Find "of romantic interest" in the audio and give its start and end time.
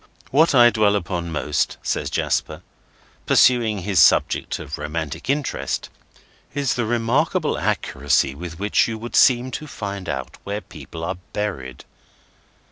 4.57-5.89